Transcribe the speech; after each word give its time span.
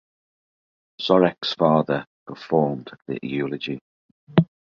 Sorek’s 0.99 1.53
father 1.55 2.07
performed 2.25 2.89
the 3.05 3.19
eulogy. 3.21 3.79